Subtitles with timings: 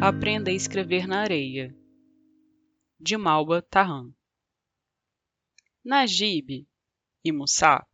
[0.00, 1.74] Aprenda a escrever na areia.
[3.00, 4.12] De Malba Tahan.
[5.84, 6.68] Najib
[7.24, 7.84] e Musa,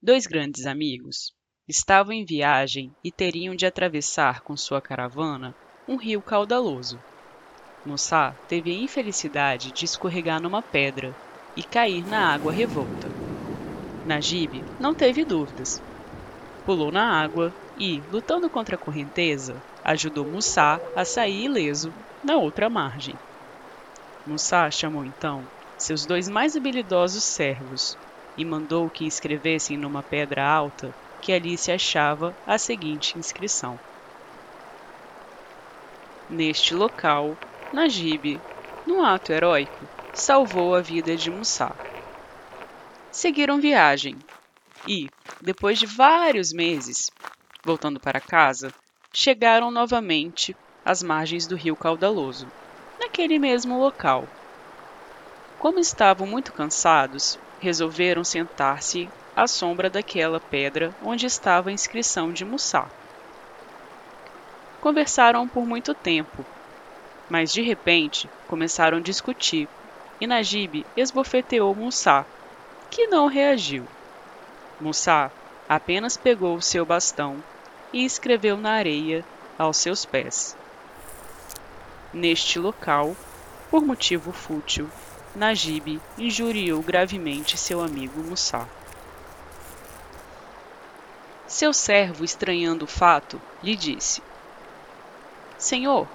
[0.00, 1.34] dois grandes amigos,
[1.66, 5.54] estavam em viagem e teriam de atravessar com sua caravana
[5.88, 6.98] um rio caudaloso.
[7.82, 11.14] Musa teve a infelicidade de escorregar numa pedra
[11.56, 13.08] e cair na água revolta.
[14.06, 15.80] Najib não teve dúvidas.
[16.66, 19.54] Pulou na água e, lutando contra a correnteza,
[19.88, 23.14] ajudou Musa a sair ileso na outra margem.
[24.26, 25.42] Musa chamou então
[25.78, 27.96] seus dois mais habilidosos servos
[28.36, 33.80] e mandou que escrevessem numa pedra alta que ali se achava a seguinte inscrição:
[36.28, 37.34] Neste local,
[37.72, 38.42] Najib,
[38.86, 41.74] num ato heróico, salvou a vida de Musa.
[43.10, 44.18] Seguiram viagem
[44.86, 45.08] e,
[45.40, 47.06] depois de vários meses,
[47.64, 48.70] voltando para casa,
[49.14, 52.46] chegaram novamente às margens do rio caudaloso,
[52.98, 54.28] naquele mesmo local.
[55.58, 62.44] Como estavam muito cansados, resolveram sentar-se à sombra daquela pedra onde estava a inscrição de
[62.44, 62.90] Mussá.
[64.80, 66.46] Conversaram por muito tempo,
[67.28, 69.68] mas de repente começaram a discutir
[70.20, 72.24] e Najib esbofeteou Mussá,
[72.90, 73.88] que não reagiu.
[74.80, 75.32] Mussá
[75.68, 77.44] apenas pegou o seu bastão
[77.92, 79.24] e escreveu na areia
[79.58, 80.56] aos seus pés.
[82.12, 83.16] Neste local,
[83.70, 84.88] por motivo fútil,
[85.34, 88.66] Najib injuriou gravemente seu amigo Mussá.
[91.46, 94.22] Seu servo, estranhando o fato, lhe disse:
[95.56, 96.08] Senhor,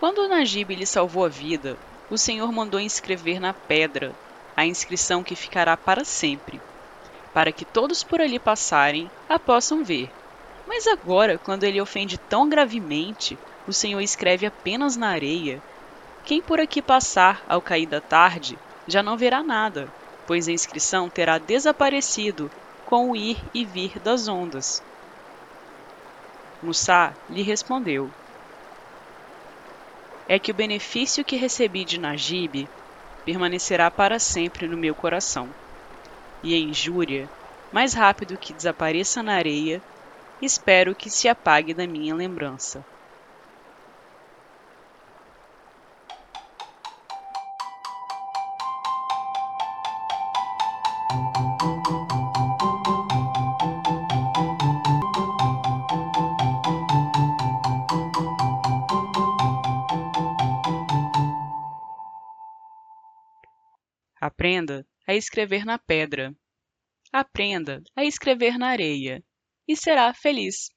[0.00, 1.76] quando Najib lhe salvou a vida,
[2.10, 4.14] o Senhor mandou inscrever na pedra
[4.56, 6.60] a inscrição que ficará para sempre,
[7.32, 10.10] para que todos por ali passarem a possam ver.
[10.66, 15.62] Mas agora, quando ele ofende tão gravemente, o Senhor escreve apenas na areia.
[16.24, 19.94] Quem por aqui passar ao cair da tarde já não verá nada,
[20.26, 22.52] pois a inscrição terá desaparecido
[22.84, 24.82] com o ir e vir das ondas.
[26.60, 28.14] Mussá lhe respondeu:
[30.26, 32.70] É que o benefício que recebi de Najib
[33.24, 35.54] permanecerá para sempre no meu coração.
[36.42, 37.30] E a injúria,
[37.70, 39.82] mais rápido que desapareça na areia,
[40.40, 42.84] espero que se apague da minha lembrança.
[64.20, 66.34] Aprenda a escrever na pedra.
[67.12, 69.22] Aprenda a escrever na areia
[69.66, 70.70] e será feliz.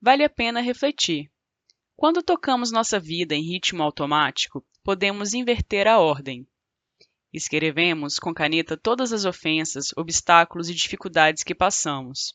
[0.00, 1.30] Vale a pena refletir.
[1.96, 6.46] Quando tocamos nossa vida em ritmo automático, podemos inverter a ordem.
[7.32, 12.34] Escrevemos com caneta todas as ofensas, obstáculos e dificuldades que passamos.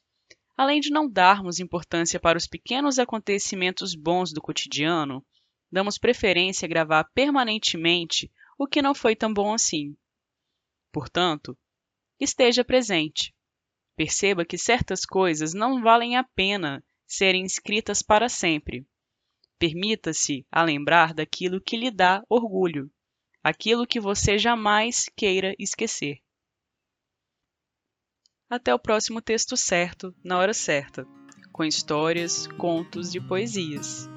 [0.55, 5.25] Além de não darmos importância para os pequenos acontecimentos bons do cotidiano,
[5.69, 9.97] damos preferência a gravar permanentemente o que não foi tão bom assim.
[10.94, 11.57] Portanto,
[12.17, 13.34] esteja presente.
[13.95, 18.85] Perceba que certas coisas não valem a pena serem escritas para sempre.
[19.57, 22.91] Permita-se a lembrar daquilo que lhe dá orgulho,
[23.41, 26.19] aquilo que você jamais queira esquecer.
[28.50, 31.07] Até o próximo texto certo, na hora certa,
[31.51, 34.09] com histórias, contos e poesias.